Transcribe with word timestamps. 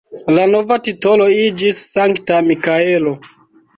La 0.37 0.45
nova 0.53 0.77
titolo 0.87 1.27
iĝis 1.43 1.83
Sankta 1.93 2.41
Mikaelo. 2.51 3.15